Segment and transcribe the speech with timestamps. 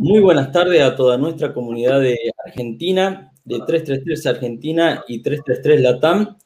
[0.00, 2.16] Muy buenas tardes a toda nuestra comunidad de
[2.46, 6.38] Argentina, de 333 Argentina y 333 Latam.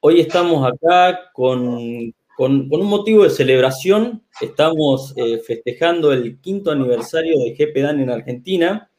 [0.00, 4.24] Hoy estamos acá con, un motivo de celebración.
[4.40, 8.90] Estamos eh, festejando el quinto aniversario de GPDAN en Argentina.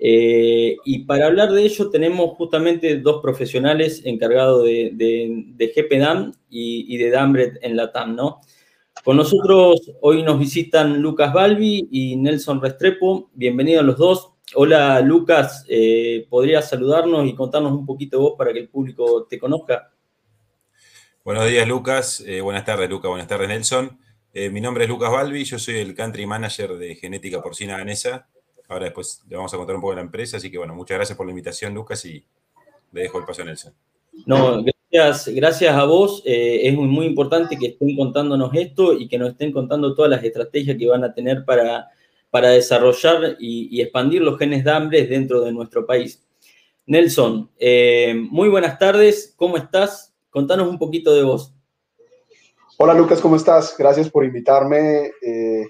[0.00, 6.92] Eh, y para hablar de ello tenemos justamente dos profesionales encargados de, de, GPDAN y,
[6.92, 8.40] y, de DAMBRED en Latam, ¿no?
[9.04, 13.30] Con nosotros hoy nos visitan Lucas Balbi y Nelson Restrepo.
[13.34, 14.34] Bienvenidos los dos.
[14.54, 19.40] Hola Lucas, eh, ¿podrías saludarnos y contarnos un poquito vos para que el público te
[19.40, 19.92] conozca?
[21.24, 23.98] Buenos días Lucas, eh, buenas tardes Lucas, buenas tardes Nelson.
[24.32, 28.28] Eh, mi nombre es Lucas Balbi, yo soy el Country Manager de Genética Porcina Ganesa.
[28.68, 30.96] Ahora después le vamos a contar un poco de la empresa, así que bueno, muchas
[30.96, 32.24] gracias por la invitación Lucas y
[32.92, 33.74] le dejo el paso a Nelson.
[34.26, 36.22] No, Gracias, a vos.
[36.26, 40.22] Eh, es muy, importante que estén contándonos esto y que nos estén contando todas las
[40.22, 41.88] estrategias que van a tener para,
[42.30, 46.22] para desarrollar y, expandir los genes de hambre dentro de nuestro país.
[46.84, 49.32] Nelson, eh, muy buenas tardes.
[49.34, 50.12] ¿Cómo estás?
[50.28, 51.54] Contanos un poquito de vos.
[52.76, 53.74] Hola Lucas, ¿cómo estás?
[53.78, 55.64] Gracias por invitarme eh,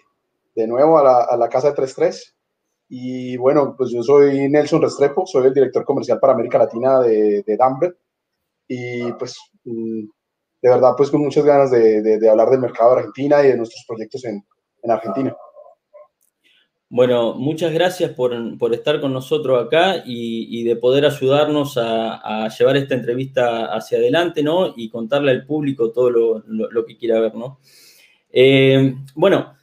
[0.57, 2.35] de nuevo a la, Casa de 33.
[2.89, 7.45] Y bueno, pues yo soy Nelson Restrepo, soy el director comercial para América Latina de,
[7.45, 7.57] de
[8.69, 10.05] y pues mm,
[10.63, 13.85] de verdad pues con muchas ganas de, hablar del mercado de Argentina y de nuestros
[13.87, 14.45] proyectos en,
[14.89, 15.35] Argentina.
[16.89, 18.35] Bueno, muchas gracias por,
[18.73, 24.75] estar con nosotros acá y, de poder ayudarnos a, llevar esta entrevista hacia adelante, ¿no?
[24.77, 27.61] Y contarle al público todo lo, que quiera ver, ¿no?
[28.31, 29.55] Eh, bueno,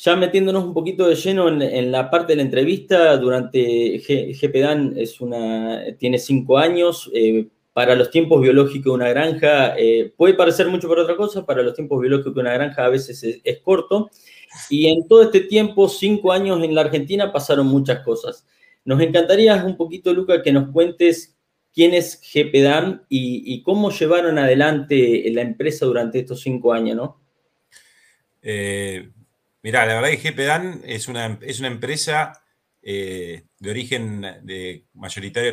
[0.00, 5.20] ya metiéndonos un poquito de lleno en, la parte de la entrevista, durante GPDAN es
[5.20, 10.68] una, tiene cinco años, eh, para los tiempos biológicos de una granja, eh, puede parecer
[10.68, 14.10] mucho para otra cosa, para los tiempos biológicos de una granja a veces es, corto.
[14.68, 18.46] Y en todo este tiempo, cinco años en la Argentina, pasaron muchas cosas.
[18.84, 21.34] Nos encantaría un poquito, Luca, que nos cuentes
[21.72, 27.20] quién es GPDAM y, cómo llevaron adelante la empresa durante estos cinco años, ¿no?
[28.42, 29.08] Eh,
[29.62, 32.41] mirá, la verdad que GPDAM es una, es una empresa
[32.82, 35.52] eh, de origen de mayoritario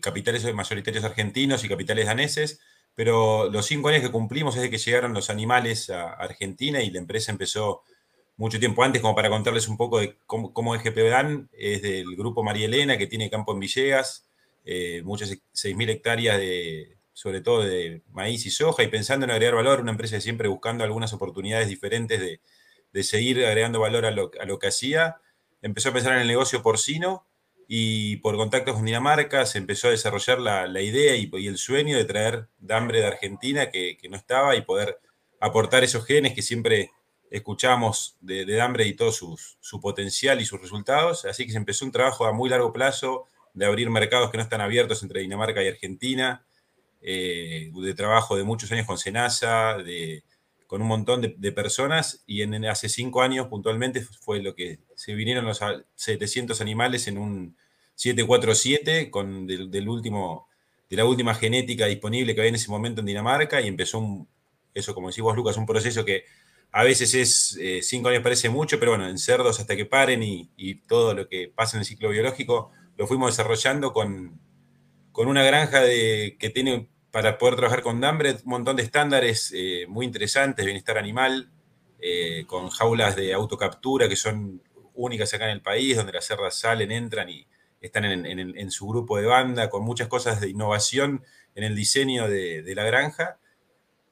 [0.00, 2.60] capitales mayoritarios argentinos y capitales daneses,
[2.94, 6.90] pero los cinco años que cumplimos es de que llegaron los animales a Argentina y
[6.90, 7.82] la empresa empezó
[8.36, 12.16] mucho tiempo antes, como para contarles un poco de cómo, es GP Dan, es del
[12.16, 14.30] grupo María Elena, que tiene campo en Villegas,
[14.64, 19.56] eh, muchas 6.000 hectáreas de, sobre todo de maíz y soja, y pensando en agregar
[19.56, 22.40] valor, una empresa siempre buscando algunas oportunidades diferentes de,
[22.94, 25.16] de seguir agregando valor a lo, a lo que hacía
[25.62, 27.26] empezó a pensar en el negocio porcino
[27.68, 32.04] y por contactos con Dinamarca se empezó a desarrollar la, idea y, el sueño de
[32.04, 34.98] traer Dambre de Argentina que, no estaba y poder
[35.38, 36.90] aportar esos genes que siempre
[37.30, 41.24] escuchamos de, de Dambre y todo su potencial y sus resultados.
[41.26, 44.42] Así que se empezó un trabajo a muy largo plazo de abrir mercados que no
[44.42, 46.44] están abiertos entre Dinamarca y Argentina,
[47.02, 50.24] eh, de trabajo de muchos años con Senasa, de
[50.70, 55.14] con un montón de, personas y en, hace cinco años puntualmente fue lo que se
[55.14, 55.62] vinieron los
[55.94, 57.56] 700 animales en un
[57.94, 60.46] 747 con del, último,
[60.90, 64.28] de la última genética disponible que había en ese momento en Dinamarca y empezó un,
[64.74, 66.26] eso como decís vos Lucas, un proceso que
[66.70, 70.22] a veces es, eh, cinco años parece mucho, pero bueno, en cerdos hasta que paren
[70.22, 74.38] y, todo lo que pasa en el ciclo biológico lo fuimos desarrollando con,
[75.12, 79.50] con una granja de, que tiene para poder trabajar con Dambre, un montón de estándares
[79.56, 81.50] eh, muy interesantes, bienestar animal,
[82.02, 84.62] eh, con jaulas de autocaptura que son
[84.94, 87.46] únicas acá en el país, donde las cerdas salen, entran y
[87.80, 91.24] están en, su grupo de banda, con muchas cosas de innovación
[91.54, 93.38] en el diseño de, la granja.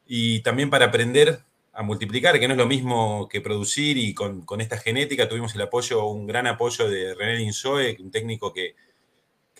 [0.06, 1.40] Y también para aprender
[1.72, 5.60] a multiplicar, que no es lo mismo que producir, y con, esta genética tuvimos el
[5.62, 8.74] apoyo, un gran apoyo de René Linsoe, un técnico que,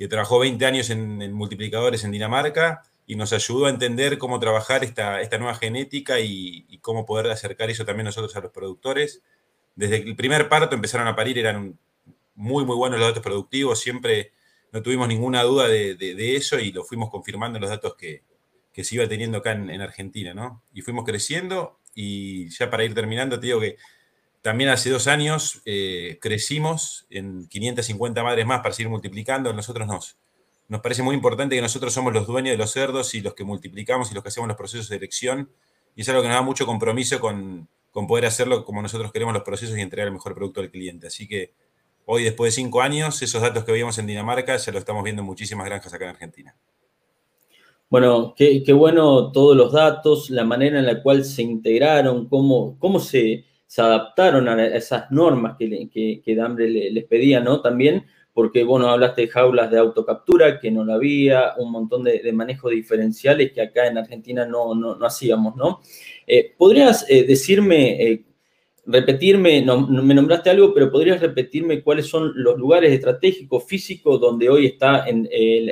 [0.09, 5.19] trabajó 20 años en multiplicadores en Dinamarca y nos ayudó a entender cómo trabajar esta,
[5.39, 9.23] nueva genética y, cómo poder acercar eso también nosotros a los productores.
[9.79, 11.79] Desde el primer parto empezaron a parir, eran
[12.35, 14.33] muy, muy buenos los datos productivos, siempre
[14.73, 18.25] no tuvimos ninguna duda de, eso y lo fuimos confirmando en los datos que,
[18.75, 20.65] se iba teniendo acá en, Argentina, ¿no?
[20.75, 23.77] Y fuimos creciendo y ya para ir terminando te digo que
[24.43, 30.19] también hace dos años eh, crecimos en 550 madres más para seguir multiplicando, nosotros nos
[30.67, 33.45] nos parece muy importante que nosotros somos los dueños de los cerdos y los que
[33.45, 35.51] multiplicamos y los que hacemos los procesos de elección.
[35.97, 37.69] Y es algo que nos da mucho compromiso con,
[38.07, 41.07] poder hacerlo como nosotros queremos los procesos y entregar el mejor producto al cliente.
[41.07, 41.53] Así que
[42.05, 45.23] hoy, después de cinco años, esos datos que veíamos en Dinamarca ya lo estamos viendo
[45.23, 46.57] en muchísimas granjas acá en Argentina.
[47.91, 53.01] Bueno, qué, bueno todos los datos, la manera en la cual se integraron, cómo, cómo
[53.01, 57.63] se, se adaptaron a esas normas que, que, que Dambre les pedía, ¿no?
[57.63, 58.05] También
[58.39, 62.33] porque, bueno, hablaste de jaulas de autocaptura, que no la había, un montón de, de
[62.33, 65.81] manejos diferenciales que acá en Argentina no, no, no hacíamos, ¿no?
[66.25, 68.25] Eh, ¿Podrías eh, decirme, eh,
[68.87, 74.49] repetirme, no, me nombraste algo, pero podrías repetirme cuáles son los lugares estratégicos, físicos, donde
[74.49, 75.29] hoy está en,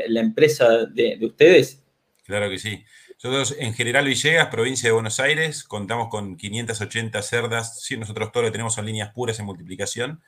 [0.09, 1.85] la empresa de, de ustedes?
[2.25, 2.83] Claro que sí.
[3.23, 7.81] Nosotros en General Villegas, provincia de Buenos Aires, contamos con 580 cerdas.
[7.81, 10.21] Sí, nosotros todo lo tenemos son líneas puras en multiplicación.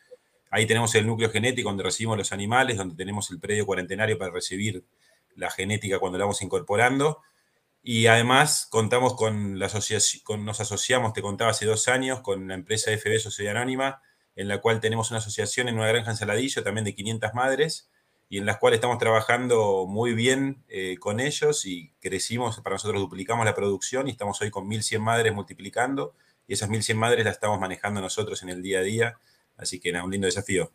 [0.51, 4.31] Ahí tenemos el núcleo genético donde recibimos los animales, donde tenemos el predio cuarentenario para
[4.31, 4.85] recibir
[5.37, 7.23] la genética cuando la vamos incorporando.
[7.83, 12.55] Y además contamos con la asociación, nos asociamos, te contaba hace dos años, con la
[12.55, 14.03] empresa FB Sociedad Anónima,
[14.37, 17.91] en la cual tenemos una asociación en una granja en Saladillo, también de 500 madres,
[18.29, 23.01] y en las cuales estamos trabajando muy bien eh, con ellos y crecimos, para nosotros
[23.01, 26.15] duplicamos la producción y estamos hoy con 1.100 madres multiplicando
[26.47, 29.19] y esas 1.100 madres las estamos manejando nosotros en el día a día,
[29.59, 30.73] así que era un lindo desafío.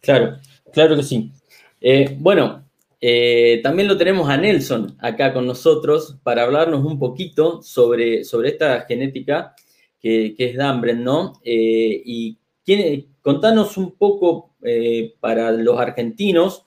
[0.00, 0.38] Claro,
[0.72, 1.30] claro que sí.
[1.80, 2.64] Eh, bueno,
[3.00, 8.48] eh, también lo tenemos a Nelson acá con nosotros para hablarnos un poquito sobre, sobre
[8.48, 9.54] esta genética
[10.00, 11.34] que, es Dambren, ¿no?
[11.44, 16.64] y quién, contanos un poco eh, para los argentinos,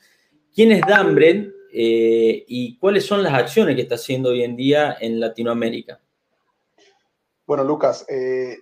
[0.54, 4.98] quién es Dambred eh, y cuáles son las acciones que está haciendo hoy en día
[5.00, 6.02] en Latinoamérica.
[7.50, 8.60] Bueno, Lucas, eh,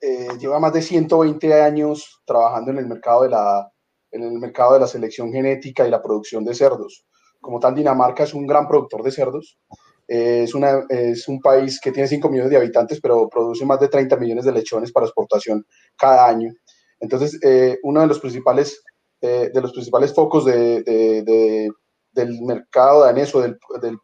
[0.00, 3.68] eh, lleva más de 120 años trabajando en el mercado de la,
[4.12, 7.04] en el mercado de la selección genética y la producción de cerdos.
[7.40, 9.58] Como tal, Dinamarca es un gran productor de cerdos.
[10.06, 13.88] es, una, es un país que tiene 5 millones de habitantes, pero produce más de
[13.88, 15.66] 30 millones de lechones para exportación
[15.98, 16.52] cada año.
[17.00, 18.84] Entonces, eh, uno de los principales,
[19.20, 21.72] eh, de los principales focos de, de,
[22.12, 23.58] del mercado danés o del,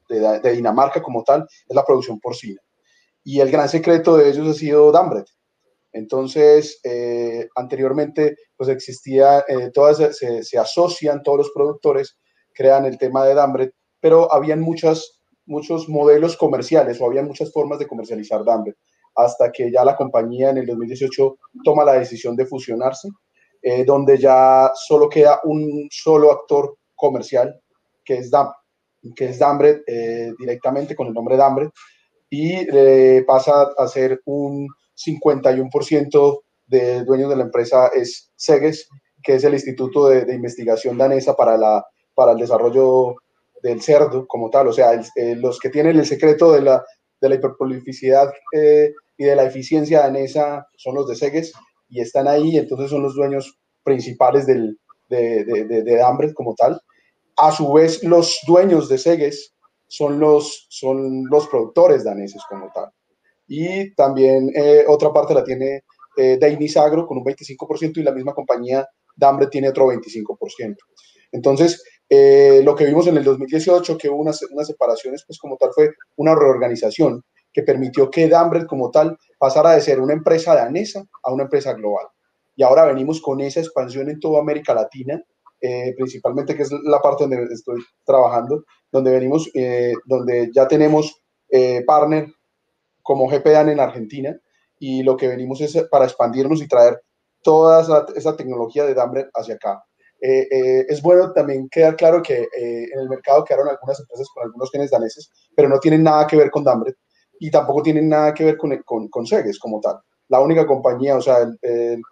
[0.09, 2.61] de, Dinamarca como tal es la producción porcina.
[3.25, 5.27] Y el gran secreto de ellos ha sido Dambret.
[5.93, 12.19] Entonces, eh, anteriormente, pues existía, todas se, asocian, todos los productores
[12.55, 17.79] crean el tema de Dambret, pero habían muchas, muchos modelos comerciales o había muchas formas
[17.79, 18.77] de comercializar Dambret
[19.15, 23.09] hasta que ya la compañía en el 2018 toma la decisión de fusionarse,
[23.61, 27.61] eh, donde ya solo queda un solo actor comercial,
[28.05, 28.49] que es, Dam,
[29.15, 31.69] que es Dambred, eh, directamente con el nombre Dambred,
[32.33, 38.89] y eh, pasa a ser un 51% de dueños de la empresa es SEGES,
[39.23, 41.85] que es el Instituto de, Investigación Danesa para, la,
[42.15, 43.17] para el Desarrollo
[43.63, 44.69] del Cerdo como tal.
[44.69, 44.99] O sea,
[45.37, 46.83] los que tienen el secreto de la,
[47.21, 51.53] de la hiperpolificidad eh, y de la eficiencia danesa son los de Segues
[51.91, 54.79] y están ahí, entonces son los dueños principales del,
[55.11, 56.81] de, de, de, como tal.
[57.37, 59.53] A su vez, los dueños de Segues
[59.93, 62.87] son los, son los productores daneses como tal.
[63.47, 65.83] Y también eh, otra parte la tiene
[66.17, 70.77] eh, Dainis Agro con un 25% y la misma compañía Dambre tiene otro 25%.
[71.33, 75.59] Entonces, eh, lo que vimos en el 2018, que hubo unas, unas, separaciones, pues como
[75.59, 77.23] tal fue una reorganización
[77.53, 81.75] que permitió que Dambred como tal pasara de ser una empresa danesa a una empresa
[81.75, 82.07] global.
[82.57, 85.23] Y ahora venimos con esa expansión en toda América Latina,
[85.63, 91.19] eh, principalmente que es la parte donde estoy trabajando, donde venimos, eh, donde ya tenemos
[91.87, 92.33] partner
[93.03, 94.35] como GPDAN en Argentina
[94.79, 97.01] y lo que venimos es para expandirnos y traer
[97.43, 99.85] toda esa, tecnología de Dambred hacia acá.
[100.21, 102.49] Eh, eh, es bueno también quedar claro que eh,
[102.93, 106.37] en el mercado quedaron algunas empresas con algunos genes daneses, pero no tienen nada que
[106.37, 106.97] ver con Dambret
[107.41, 109.99] y tampoco tienen nada que ver con, con, con Segues como tal.
[110.29, 111.39] La única compañía, o sea,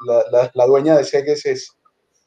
[0.07, 1.71] la, la, dueña de Segues es,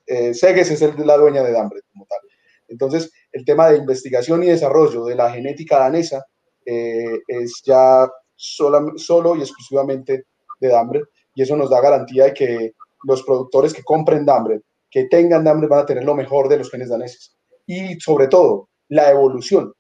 [0.05, 2.19] Segues es el, la dueña de Dambret como tal.
[2.67, 6.25] Entonces, el tema de investigación y desarrollo de la genética danesa
[6.65, 10.25] es ya solo, y exclusivamente
[10.59, 11.03] de Dambret
[11.35, 15.67] y eso nos da garantía de que los productores que compren Dambret que tengan hambre
[15.67, 17.35] van a tener lo mejor de los genes daneses.
[17.65, 19.73] Y sobre todo, la evolución,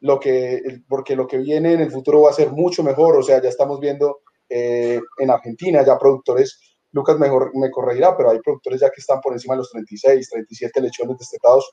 [0.00, 3.22] lo que, porque lo que viene en el futuro va a ser mucho mejor, o
[3.22, 8.40] sea, ya estamos viendo eh, en Argentina ya productores, Lucas mejor me corregirá, pero hay
[8.40, 11.68] productores ya que están por encima de los 36, 37 lechones destetados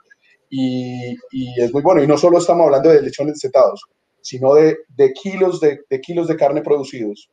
[0.49, 2.03] y, y es muy bueno.
[2.03, 3.81] Y no solo estamos hablando de lechones destetados,
[4.21, 7.29] sino de, de kilos de, de, kilos de carne producidos,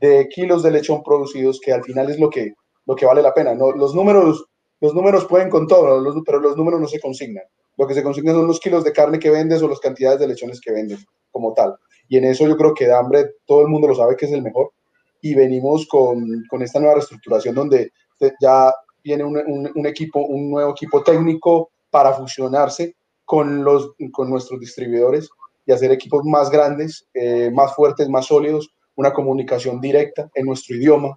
[0.00, 2.54] de kilos de lechón producidos, que al final es lo que,
[2.86, 3.54] lo que vale la pena.
[3.54, 3.72] ¿no?
[3.72, 4.46] Los números
[4.80, 7.44] los números pueden con todo, pero los números no se consignan.
[7.76, 10.28] Lo que se consignan son los kilos de carne que vendes o las cantidades de
[10.28, 11.76] lechones que vendes como tal.
[12.08, 14.42] Y en eso yo creo que hambre todo el mundo lo sabe que es el
[14.42, 14.72] mejor.
[15.20, 17.92] Y venimos con, con esta nueva reestructuración donde
[18.40, 18.72] ya
[19.02, 25.28] viene un, un, equipo, un nuevo equipo técnico para fusionarse con, los, con nuestros distribuidores
[25.66, 30.76] y hacer equipos más grandes, eh, más fuertes, más sólidos, una comunicación directa en nuestro
[30.76, 31.16] idioma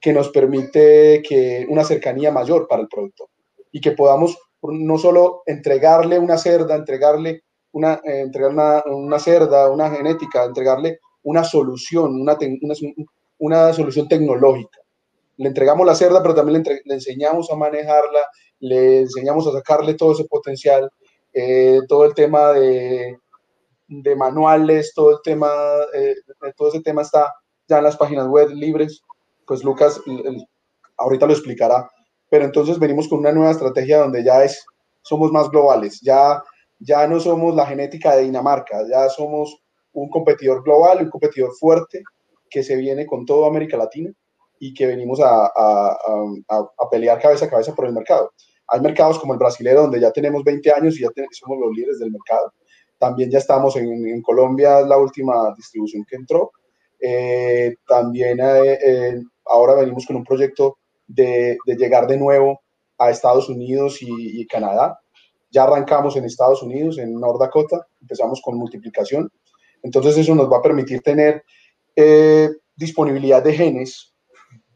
[0.00, 3.28] que nos permite que una cercanía mayor para el productor
[3.70, 9.70] y que podamos no solo entregarle una cerda, entregarle una, eh, entregar una, una, cerda,
[9.70, 12.74] una genética, entregarle una solución, una, una,
[13.42, 14.78] una, solución tecnológica.
[15.36, 18.20] Le entregamos la cerda, pero también le, enseñamos a manejarla,
[18.60, 20.90] le enseñamos a sacarle todo ese potencial,
[21.32, 23.18] eh, todo el tema de,
[23.88, 25.50] de, manuales, todo el tema,
[25.94, 26.14] eh,
[26.56, 27.32] todo ese tema está
[27.68, 29.02] ya en las páginas web libres,
[29.46, 30.00] pues Lucas
[30.98, 31.90] ahorita lo explicará,
[32.30, 34.64] pero entonces venimos con una nueva estrategia donde ya es,
[35.02, 36.42] somos más globales, ya
[36.84, 42.02] ya no somos la genética de Dinamarca, ya somos un competidor global, un competidor fuerte
[42.52, 44.12] que se viene con toda América Latina
[44.58, 45.96] y que venimos a, a,
[46.48, 48.32] a, pelear cabeza a cabeza por el mercado.
[48.68, 51.98] Hay mercados como el brasilero donde ya tenemos 20 años y ya somos los líderes
[51.98, 52.52] del mercado.
[52.98, 56.52] También ya estamos en, en Colombia, la última distribución que entró.
[57.00, 60.76] Eh, también eh, eh, ahora venimos con un proyecto
[61.08, 62.60] de, de, llegar de nuevo
[62.98, 65.02] a Estados Unidos y, y Canadá
[65.52, 69.30] ya arrancamos en Estados Unidos, en North Dakota, empezamos con multiplicación.
[69.82, 71.44] Entonces eso nos va a permitir tener
[71.96, 74.14] eh, disponibilidad de genes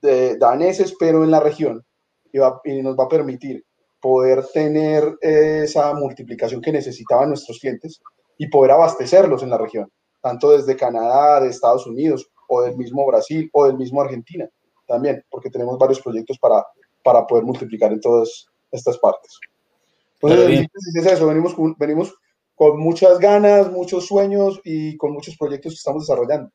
[0.03, 1.85] de daneses, pero en la región,
[2.33, 2.39] y,
[2.83, 3.65] nos va a permitir
[4.01, 8.01] poder tener eh, esa multiplicación que necesitaban nuestros clientes
[8.39, 13.07] y poder abastecerlos en la región, tanto desde Canadá, de Estados Unidos, o del mismo
[13.07, 14.49] Brasil, o del mismo Argentina
[14.87, 16.65] también, porque tenemos varios proyectos para,
[17.03, 19.39] para poder multiplicar en todas estas partes.
[20.21, 22.15] Entonces, es eso, venimos, venimos
[22.55, 26.51] con muchas ganas, muchos sueños y con muchos proyectos que estamos desarrollando.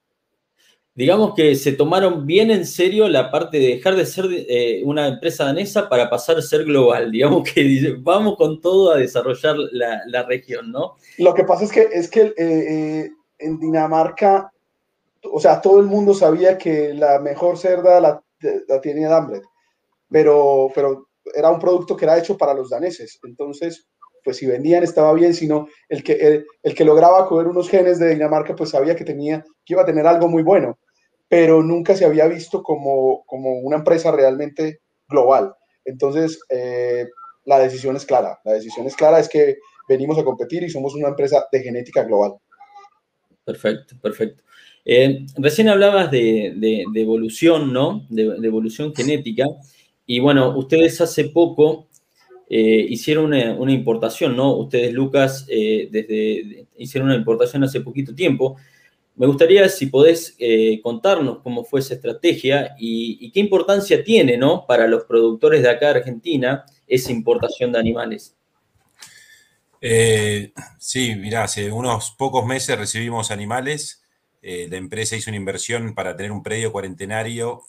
[0.94, 5.08] Digamos que se tomaron bien en serio la parte de dejar de ser eh, una
[5.08, 7.12] empresa danesa para pasar a ser global.
[7.12, 10.98] Digamos que vamos con todo a desarrollar la, la región, ¿no?
[11.18, 14.52] Lo que pasa es que, es que eh, eh, en Dinamarca,
[15.32, 18.22] o sea, todo el mundo sabía que la mejor cerda la,
[18.68, 19.44] la tenía Dambret,
[20.10, 23.20] pero, pero era un producto que era hecho para los daneses.
[23.24, 23.88] Entonces,
[24.24, 28.10] pues si vendían estaba bien, sino el que, el, que lograba coger unos genes de
[28.10, 30.80] Dinamarca, pues sabía que, tenía, que iba a tener algo muy bueno,
[31.28, 35.56] pero nunca se había visto como, como una empresa realmente global.
[35.86, 37.08] Entonces, eh,
[37.46, 38.40] la decisión es clara.
[38.44, 42.04] La decisión es clara, es que venimos a competir y somos una empresa de genética
[42.04, 42.34] global.
[43.44, 44.44] Perfecto, perfecto.
[44.86, 48.06] Eh, recién hablabas de, de, evolución, ¿no?
[48.10, 49.46] De, de, evolución genética.
[50.06, 51.88] Y bueno, ustedes hace poco
[52.54, 54.54] eh, hicieron una, importación, ¿no?
[54.58, 58.58] Ustedes, Lucas, eh, desde, hicieron una importación hace poquito tiempo.
[59.16, 64.66] Me gustaría si podés eh, contarnos cómo fue esa estrategia y, qué importancia tiene, ¿no?
[64.68, 68.36] Para los productores de acá de Argentina esa importación de animales.
[70.78, 74.04] sí, mirá, hace unos pocos meses recibimos animales.
[74.42, 77.62] la empresa hizo una inversión para tener un predio cuarentenario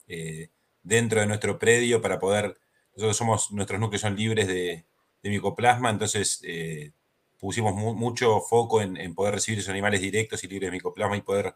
[0.82, 2.56] dentro de nuestro predio para poder,
[2.94, 4.84] nosotros somos, nuestros núcleos son libres de,
[5.24, 6.90] micoplasma, entonces eh,
[7.38, 11.54] pusimos mucho foco en, poder recibir esos animales directos y libres de micoplasma y poder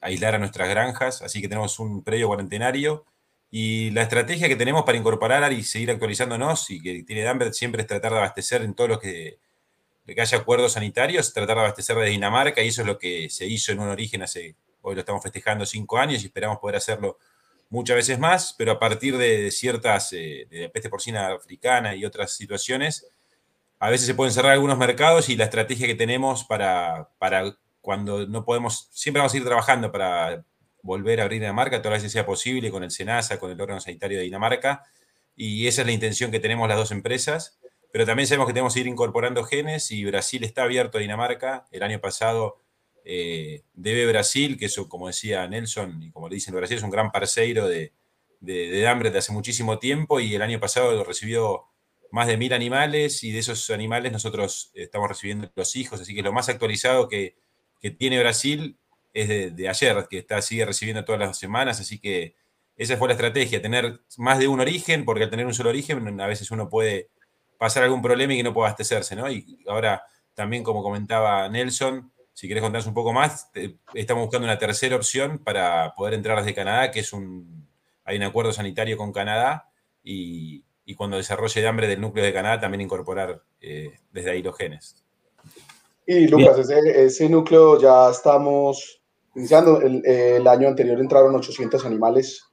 [0.00, 3.04] aislar a nuestras granjas, así que tenemos un predio cuarentenario.
[3.50, 7.80] Y la estrategia que tenemos para incorporar y seguir actualizándonos y que tiene Dambert siempre
[7.80, 9.38] es tratar de abastecer en todo lo que,
[10.14, 13.46] que haya acuerdos sanitarios, tratar de abastecer de Dinamarca y eso es lo que se
[13.46, 17.18] hizo en un origen hace, hoy lo estamos festejando cinco años y esperamos poder hacerlo
[17.70, 22.32] muchas veces más, pero a partir de, ciertas, eh, de peste porcina africana y otras
[22.32, 23.06] situaciones,
[23.78, 28.26] a veces se pueden cerrar algunos mercados y la estrategia que tenemos para, para cuando
[28.26, 30.44] no podemos, siempre vamos a ir trabajando para
[30.82, 33.80] volver a abrir Dinamarca, todas las veces sea posible con el SENASA, con el órgano
[33.80, 34.84] sanitario de Dinamarca,
[35.36, 37.58] y esa es la intención que tenemos las dos empresas,
[37.92, 41.66] pero también sabemos que tenemos que ir incorporando genes y Brasil está abierto a Dinamarca,
[41.70, 42.60] el año pasado
[43.04, 46.90] eh, debe Brasil, que eso, como decía Nelson, y como le dicen Brasil, es un
[46.90, 47.92] gran parceiro de,
[48.40, 51.64] de, de hambre de hace muchísimo tiempo y el año pasado recibió
[52.10, 56.22] más de mil animales y de esos animales nosotros estamos recibiendo los hijos, así que
[56.22, 57.36] lo más actualizado que,
[57.80, 58.78] que tiene Brasil
[59.12, 62.36] es de, ayer, que está, sigue recibiendo todas las semanas, así que
[62.76, 66.20] esa fue la estrategia, tener más de un origen, porque al tener un solo origen
[66.20, 67.10] a veces uno puede
[67.58, 69.28] pasar algún problema y que no pueda abastecerse, ¿no?
[69.30, 73.50] Y ahora también, como comentaba Nelson, si quieres contarnos un poco más,
[73.94, 77.66] estamos buscando una tercera opción para poder entrar desde Canadá, que es un,
[78.04, 79.72] hay un acuerdo sanitario con Canadá
[80.04, 80.62] y,
[80.96, 85.04] cuando desarrolle de hambre del núcleo de Canadá también incorporar eh, desde ahí los genes.
[86.06, 89.02] Y Lucas, ese, núcleo ya estamos
[89.34, 89.80] iniciando.
[89.80, 92.44] El, año anterior entraron 800 animales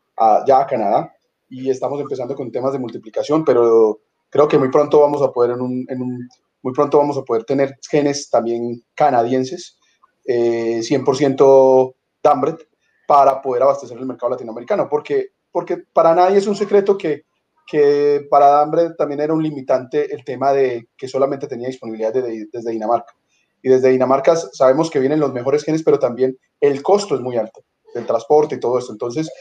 [0.47, 1.13] ya a Canadá
[1.47, 3.99] y estamos empezando con temas de multiplicación, pero
[4.31, 6.29] creo que muy pronto vamos a poder en un
[6.65, 9.77] muy pronto vamos a poder tener genes también canadienses,
[10.25, 12.67] 100% eh, Dambret,
[13.07, 17.25] para poder abastecer el mercado latinoamericano, porque, porque para nadie es un secreto que,
[17.67, 22.71] que para hambre también era un limitante el tema de que solamente tenía disponibilidad desde
[22.71, 23.13] Dinamarca.
[23.61, 27.37] Y desde Dinamarca sabemos que vienen los mejores genes, pero también el costo es muy
[27.37, 28.91] alto del transporte y todo esto.
[28.91, 29.31] Entonces,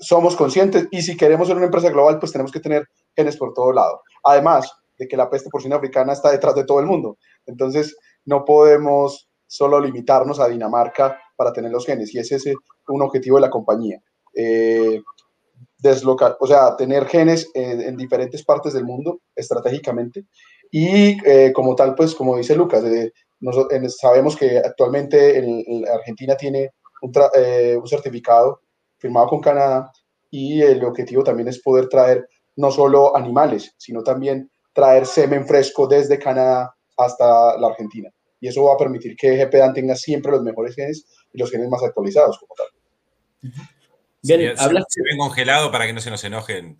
[0.00, 3.54] somos conscientes y si queremos ser una empresa global, pues tenemos que tener genes por
[3.54, 4.02] todo lado.
[4.24, 7.18] Además de que la peste porcina africana está detrás de todo el mundo.
[7.46, 12.44] Entonces, no podemos solo limitarnos a Dinamarca para tener los genes y ese es
[12.88, 14.00] un objetivo de la compañía.
[14.34, 15.00] Eh,
[15.78, 20.24] deslocar, o sea, tener genes en, diferentes partes del mundo estratégicamente
[20.70, 23.12] y eh, como tal, pues como dice Lucas, eh,
[23.88, 25.44] sabemos que actualmente
[25.92, 26.70] Argentina tiene
[27.02, 28.60] un, un certificado
[28.96, 29.92] firmado con Canadá
[30.30, 35.86] y el objetivo también es poder traer no solo animales, sino también traer semen fresco
[35.86, 38.10] desde Canadá hasta la Argentina.
[38.40, 41.68] Y eso va a permitir que GPDAN tenga siempre los mejores genes y los genes
[41.70, 43.52] más actualizados como tal.
[44.22, 46.78] Bien, se, ven congelado para que no se nos enojen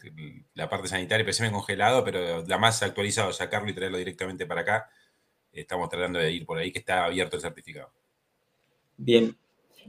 [0.54, 4.46] la parte sanitaria, pero se ven congelado, pero la más actualizado, sacarlo y traerlo directamente
[4.46, 4.90] para acá.
[5.52, 7.90] Estamos tratando de ir por ahí, que está abierto el certificado.
[8.96, 9.36] Bien.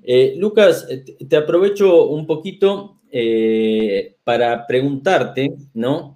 [0.04, 0.88] Eh, Lucas,
[1.28, 6.15] te aprovecho un poquito eh, para preguntarte, ¿no?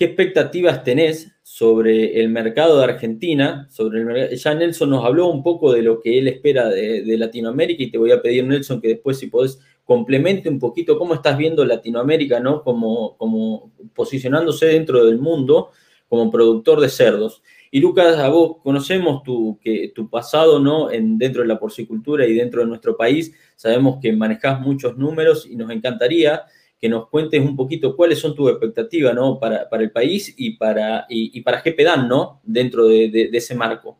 [0.00, 3.68] ¿Qué expectativas tenés sobre el mercado de Argentina?
[3.68, 7.82] Sobre el, ya Nelson nos habló un poco de lo que él espera de, Latinoamérica
[7.82, 11.36] y te voy a pedir, Nelson, que después si podés complemente un poquito cómo estás
[11.36, 12.62] viendo Latinoamérica, ¿no?
[12.62, 15.68] Como, como posicionándose dentro del mundo
[16.08, 17.42] como productor de cerdos.
[17.70, 20.90] Y Lucas, a vos conocemos tu, que, tu pasado ¿no?
[20.90, 23.34] En, dentro de la porcicultura y dentro de nuestro país.
[23.54, 26.44] Sabemos que manejás muchos números y nos encantaría
[26.80, 29.38] que nos cuentes un poquito cuáles son tus expectativas ¿no?
[29.38, 32.40] para, el país y para, y, para GPDAN ¿no?
[32.42, 33.98] dentro de, ese marco.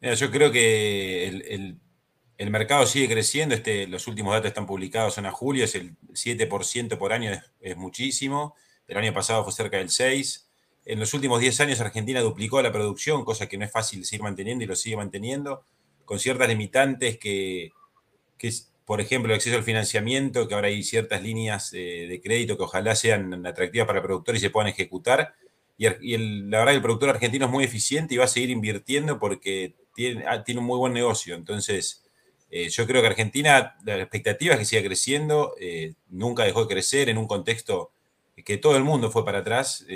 [0.00, 1.26] yo creo que
[2.36, 3.54] el, mercado sigue creciendo.
[3.54, 8.54] Este, los últimos datos están publicados en julio, es el 7% por año, es, muchísimo.
[8.86, 10.44] El año pasado fue cerca del 6%.
[10.86, 14.22] En los últimos 10 años Argentina duplicó la producción, cosa que no es fácil seguir
[14.22, 15.64] manteniendo y lo sigue manteniendo,
[16.04, 17.70] con ciertas limitantes que,
[18.38, 18.50] que
[18.90, 22.64] por ejemplo, el acceso al financiamiento, que ahora hay ciertas líneas eh, de crédito que
[22.64, 25.36] ojalá sean atractivas para el productor y se puedan ejecutar.
[25.78, 29.20] Y, la verdad que el productor argentino es muy eficiente y va a seguir invirtiendo
[29.20, 31.36] porque tiene, ah, un muy buen negocio.
[31.36, 32.02] Entonces,
[32.50, 36.74] eh, yo creo que Argentina, la expectativa es que siga creciendo, eh, nunca dejó de
[36.74, 37.92] crecer en un contexto
[38.44, 39.86] que todo el mundo fue para atrás,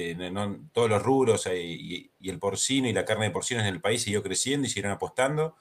[0.72, 4.02] todos los rubros y, y, el porcino y la carne de porcino en el país
[4.02, 5.56] siguió creciendo y siguieron apostando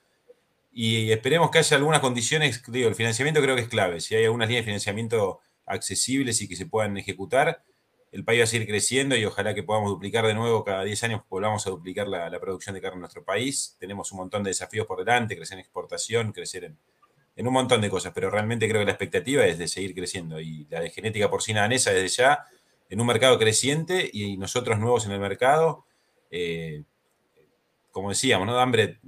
[0.73, 4.25] y esperemos que haya algunas condiciones, digo, el financiamiento creo que es clave, si hay
[4.25, 7.63] algunas líneas de financiamiento accesibles y que se puedan ejecutar,
[8.12, 11.03] el país va a seguir creciendo y ojalá que podamos duplicar de nuevo, cada 10
[11.03, 13.75] años volvamos a duplicar la, producción de carne en nuestro país.
[13.79, 16.77] Tenemos un montón de desafíos por delante, crecer en exportación, crecer en,
[17.36, 20.39] en un montón de cosas, pero realmente creo que la expectativa es de seguir creciendo
[20.39, 22.45] y la de genética porcina danesa desde ya
[22.88, 25.86] en un mercado creciente y nosotros nuevos en el mercado.
[26.29, 26.83] Eh,
[27.91, 28.59] como decíamos, ¿no?
[28.59, 28.99] Hambre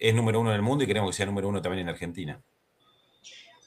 [0.00, 2.42] es número uno en el mundo y queremos que sea número uno también en Argentina.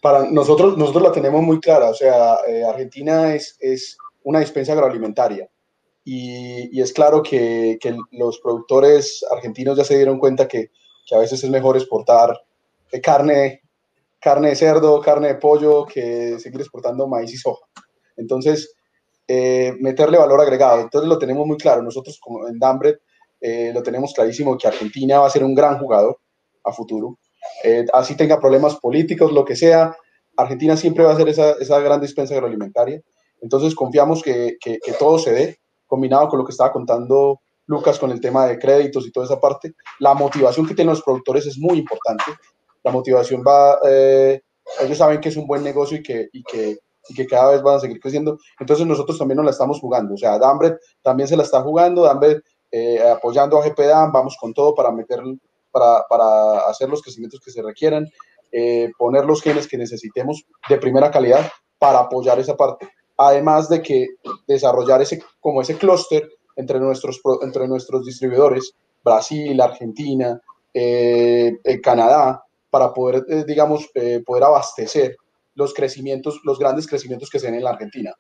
[0.02, 4.74] Para nosotros, nosotros la tenemos muy clara, o sea, eh, Argentina es, es, una dispensa
[4.74, 5.50] agroalimentaria
[6.04, 10.70] y, y es claro que, que, los productores argentinos ya se dieron cuenta que,
[11.08, 12.40] que a veces es mejor exportar
[13.00, 13.62] carne,
[14.20, 17.66] carne de cerdo, carne de pollo, que seguir exportando maíz y soja.
[18.18, 18.76] Entonces,
[19.28, 20.82] eh, meterle valor agregado.
[20.82, 21.82] Entonces lo tenemos muy claro.
[21.82, 23.00] Nosotros como en Dambret
[23.42, 26.18] eh, lo tenemos clarísimo que Argentina va a ser un gran jugador
[26.64, 27.18] a futuro.
[27.64, 29.96] Eh, así tenga problemas políticos, lo que sea,
[30.38, 33.02] Argentina siempre va a ser esa, esa gran dispensa agroalimentaria.
[33.42, 38.12] Entonces confiamos que, que, todo se dé, combinado con lo que estaba contando Lucas con
[38.12, 39.74] el tema de créditos y toda esa parte.
[40.00, 42.26] La motivación que tienen los productores es muy importante.
[42.84, 44.42] La motivación va, eh,
[44.82, 46.78] ellos saben que es un buen negocio y que, y que,
[47.10, 48.38] y que cada vez van a seguir creciendo.
[48.60, 50.14] Entonces nosotros también nos la estamos jugando.
[50.14, 52.04] O sea, Dambret también se la está jugando.
[52.04, 55.20] Dambret eh, apoyando a GPDAM, vamos con todo para meter,
[55.72, 58.08] para, para hacer los crecimientos que se requieran,
[58.52, 62.90] eh, poner los genes que necesitemos de primera calidad para apoyar esa parte.
[63.18, 64.08] Además de que
[64.48, 70.40] desarrollar ese, como ese clúster entre nuestros, entre nuestros distribuidores, Brasil, Argentina,
[70.74, 73.90] eh, Canadá, para poder, digamos,
[74.26, 75.18] poder abastecer
[75.62, 78.14] los crecimientos, los grandes crecimientos que se ven en la Argentina.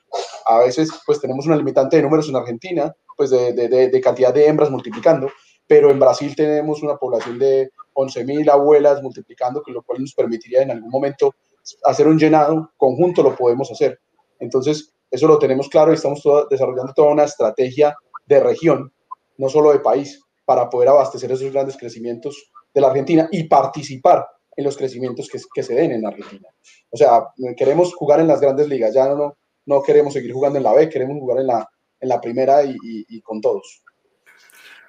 [0.45, 4.69] A veces, pues tenemos una limitante de números en Argentina, pues de, cantidad de hembras
[4.69, 5.29] multiplicando,
[5.67, 10.61] pero en Brasil tenemos una población de 11.000 abuelas multiplicando, que lo cual nos permitiría
[10.61, 11.35] en algún momento
[11.83, 13.99] hacer un llenado conjunto, lo podemos hacer.
[14.39, 18.93] Entonces, eso lo tenemos claro y estamos desarrollando toda una estrategia de región,
[19.37, 24.25] no solo de país, para poder abastecer esos grandes crecimientos de la Argentina y participar
[24.55, 26.49] en los crecimientos que, que se den en Argentina.
[26.89, 30.63] O sea, queremos jugar en las grandes ligas, ya no, no queremos seguir jugando en
[30.63, 33.83] la B, queremos jugar en la, en la primera y, y, con todos.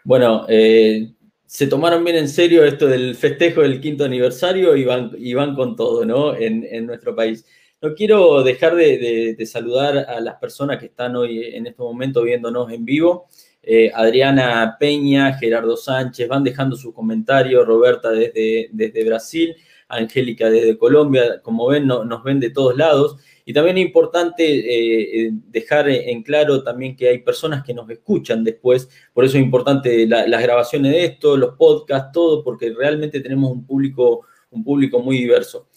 [0.05, 1.13] Bueno, eh,
[1.47, 5.55] se tomaron bien en serio esto del festejo del quinto aniversario y van, y van
[5.55, 6.35] con todo, ¿no?
[6.35, 7.45] En, en nuestro país.
[7.81, 12.23] No quiero dejar de, de, saludar a las personas que están hoy en este momento
[12.23, 13.27] viéndonos en vivo.
[13.65, 19.57] Eh, Adriana Peña, Gerardo Sánchez, van dejando sus comentarios, Roberta desde, desde Brasil,
[19.89, 23.19] Angélica desde Colombia, como ven, nos ven de todos lados.
[23.45, 27.89] Y también es importante eh, eh, dejar en claro también que hay personas que nos
[27.91, 33.21] escuchan después, por eso es importante las grabaciones de esto, los podcasts, todo, porque realmente
[33.21, 35.69] tenemos un público, un público muy diverso.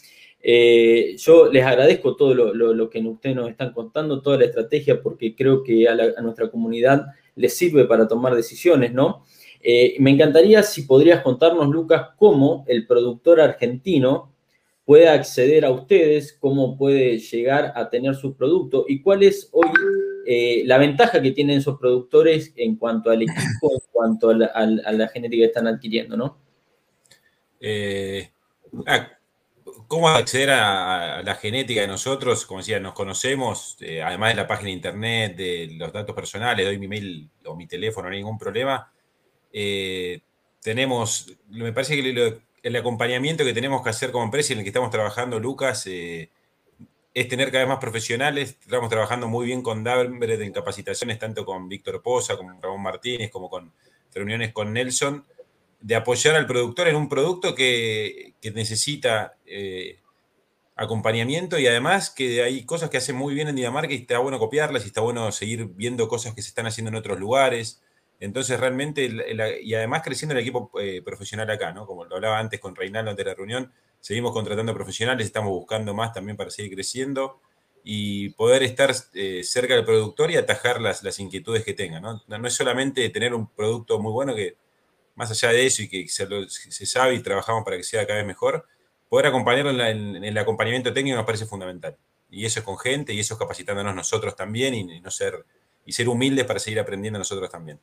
[1.17, 5.63] Yo les agradezco todo lo, que ustedes nos están contando, toda la estrategia, porque creo
[5.63, 9.23] que a, nuestra comunidad les sirve para tomar decisiones, ¿no?
[9.97, 14.31] me encantaría si podrías contarnos, Lucas, cómo el productor argentino
[14.85, 19.67] puede acceder a ustedes, cómo puede llegar a tener su producto y cuál es hoy
[20.27, 25.07] eh, la ventaja que tienen esos productores en cuanto al equipo, en cuanto a la,
[25.09, 26.37] genética que están adquiriendo, ¿no?
[27.59, 28.29] Eh,
[28.85, 29.14] ah,
[29.87, 32.45] ¿Cómo acceder a, la genética de nosotros?
[32.45, 36.65] Como decía, nos conocemos, eh, además de la página de internet, de los datos personales,
[36.65, 38.91] doy mi mail o mi teléfono, no hay ningún problema.
[40.61, 44.69] tenemos, me parece que el acompañamiento que tenemos que hacer como empresa en el que
[44.69, 46.31] estamos trabajando, Lucas, eh,
[47.13, 48.57] es tener cada vez más profesionales.
[48.59, 52.81] Estamos trabajando muy bien con Dabret en capacitaciones, tanto con Víctor Poza, como con Ramón
[52.81, 53.71] Martínez, como con
[54.15, 55.23] reuniones con Nelson,
[55.81, 59.99] de apoyar al productor en un producto que, necesita eh,
[60.75, 64.39] acompañamiento y además que hay cosas que hacen muy bien en Dinamarca y está bueno
[64.39, 67.81] copiarlas y está bueno seguir viendo cosas que se están haciendo en otros lugares.
[68.19, 69.09] Entonces, realmente,
[69.61, 71.85] y además creciendo el equipo eh, profesional acá, ¿no?
[71.85, 75.93] Como lo hablaba antes con Reinaldo antes de la reunión, seguimos contratando profesionales, estamos buscando
[75.93, 77.41] más también para seguir creciendo
[77.83, 82.21] y poder estar eh, cerca del productor y atajar las, las inquietudes que tenga, ¿no?
[82.27, 82.47] ¿no?
[82.47, 84.57] es solamente tener un producto muy bueno que,
[85.15, 88.27] más allá de eso y que se, sabe y trabajamos para que sea cada vez
[88.27, 88.65] mejor,
[89.09, 91.95] poder acompañarlo en, el acompañamiento técnico nos parece fundamental.
[92.29, 95.45] Y eso es con gente y eso es capacitándonos nosotros también y, no ser,
[95.85, 97.79] y ser humildes para seguir aprendiendo nosotros también.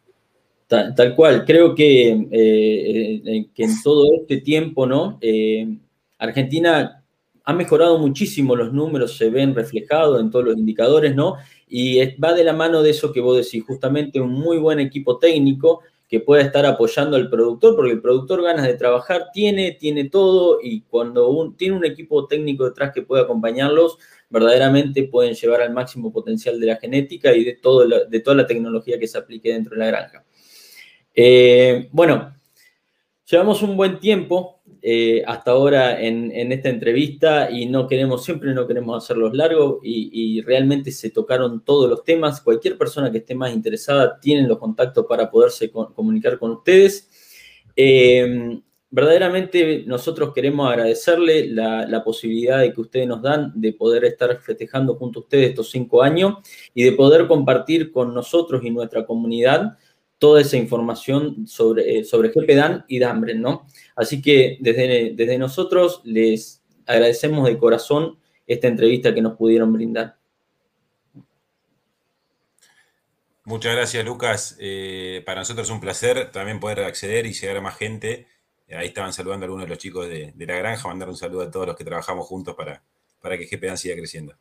[0.67, 5.19] Tal, cual, creo que, eh, eh, que, en todo este tiempo, ¿no?
[5.21, 5.69] Eh,
[6.17, 7.05] Argentina
[7.45, 11.37] ha mejorado muchísimo los números, se ven reflejados en todos los indicadores, ¿no?
[11.69, 15.19] Y va de la mano de eso que vos decís, justamente un muy buen equipo
[15.19, 15.81] técnico
[16.13, 20.59] que pueda estar apoyando al productor, porque el productor ganas de trabajar tiene, tiene todo,
[20.63, 23.97] y cuando tiene un equipo técnico detrás que puede acompañarlos,
[24.29, 28.47] verdaderamente pueden llevar al máximo potencial de la genética y de, todo de toda la
[28.47, 30.23] tecnología que se aplique dentro de la granja.
[31.15, 32.37] Eh, bueno,
[33.25, 38.67] llevamos un buen tiempo eh, hasta ahora en, esta entrevista y no queremos, siempre no
[38.67, 42.41] queremos hacerlos largos y, realmente se tocaron todos los temas.
[42.41, 47.09] Cualquier persona que esté más interesada tiene los contactos para poderse comunicar con ustedes.
[47.77, 54.05] Eh, verdaderamente nosotros queremos agradecerle la, la, posibilidad de que ustedes nos dan de poder
[54.05, 56.39] estar festejando junto a ustedes estos cinco años
[56.75, 59.79] y de poder compartir con nosotros y nuestra comunidad
[60.23, 63.67] toda esa información sobre, eh, sobre GPDAN y DAMBRE, ¿no?
[63.97, 70.17] Así que desde, desde nosotros les agradecemos de corazón esta entrevista que nos pudieron brindar.
[73.43, 74.57] Muchas gracias, Lucas.
[74.61, 78.29] Eh, para nosotros es un placer también poder acceder y llegar a más gente.
[78.71, 81.51] Ahí estaban saludando a algunos de los chicos de, la granja, mandar un saludo a
[81.51, 82.81] todos los que trabajamos juntos para,
[83.21, 84.37] para que GPDAN siga creciendo.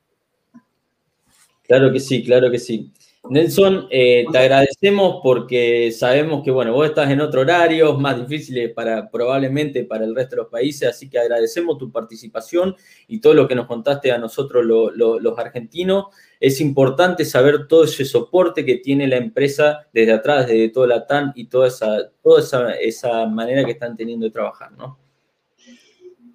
[1.64, 2.94] Claro que sí, claro que sí.
[3.30, 8.74] Nelson, eh, te agradecemos porque sabemos que, bueno, vos estás en otro horario, más difícil
[8.74, 12.76] para, probablemente para el resto de los países, así que agradecemos tu participación
[13.08, 16.06] y todo lo que nos contaste a nosotros los argentinos.
[16.40, 21.06] Es importante saber todo ese soporte que tiene la empresa desde atrás, desde toda la
[21.06, 22.42] TAN y toda esa, toda
[22.82, 24.98] esa, manera que están teniendo de trabajar, ¿no?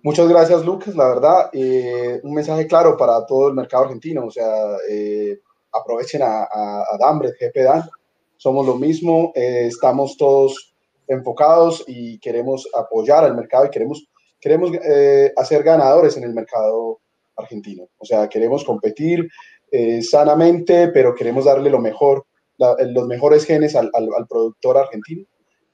[0.04, 0.94] Muchas gracias, Lucas.
[0.94, 4.26] La verdad, eh, un mensaje claro para todo el mercado argentino.
[4.26, 5.40] O sea, eh,
[5.80, 7.88] aprovechen a, a, Dambre, GP Dan.
[8.36, 10.74] Somos lo mismo, eh, estamos todos
[11.08, 14.08] enfocados y queremos apoyar al mercado y queremos,
[14.40, 17.00] queremos eh, hacer ganadores en el mercado
[17.36, 17.88] argentino.
[17.98, 19.28] O sea, queremos competir
[19.70, 22.26] eh, sanamente, pero queremos darle lo mejor,
[22.58, 25.26] los mejores genes al, al, productor argentino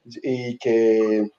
[0.05, 1.31] y que,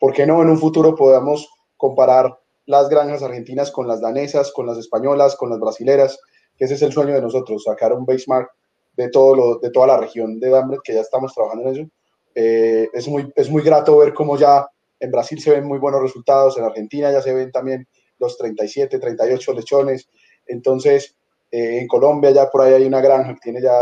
[0.00, 4.66] ¿por qué no en un futuro podamos comparar las granjas argentinas con las danesas, con
[4.66, 6.18] las españolas, con las brasileras?
[6.56, 8.50] Que ese es el sueño de nosotros, sacar un benchmark
[8.96, 11.90] de, todo lo, de toda la región de Dambret, que ya estamos trabajando en eso.
[12.34, 14.66] Eh, es, muy, es muy grato ver cómo ya
[15.00, 17.86] en Brasil se ven muy buenos resultados, en Argentina ya se ven también
[18.18, 20.08] los 37, 38 lechones,
[20.46, 21.16] entonces
[21.50, 23.76] eh, en Colombia ya por ahí hay una granja que tiene ya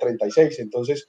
[0.00, 1.06] 36, entonces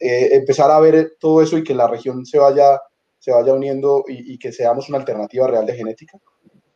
[0.00, 2.80] empezar a ver todo eso y que la región se vaya,
[3.18, 6.18] se vaya uniendo y, que seamos una alternativa real de genética.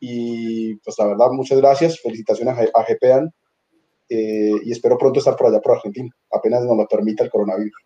[0.00, 3.32] Y pues la verdad, muchas gracias, felicitaciones a, a GPAN
[4.08, 7.80] y espero pronto estar por allá por Argentina, apenas nos lo permita el coronavirus.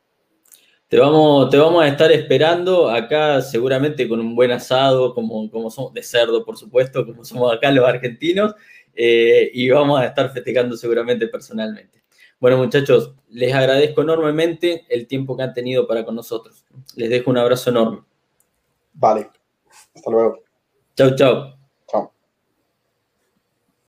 [0.88, 5.68] Te vamos, te vamos a estar esperando acá seguramente con un buen asado, como, como
[5.68, 8.55] somos de cerdo, por supuesto, como somos acá los argentinos,
[8.94, 12.05] eh, y vamos a estar festejando seguramente personalmente.
[12.38, 16.64] Bueno, muchachos, les agradezco enormemente el tiempo que han tenido para con nosotros.
[16.94, 18.02] Les dejo un abrazo enorme.
[18.92, 19.29] Vale,
[19.92, 20.38] hasta luego.
[20.94, 21.65] Chau, chau.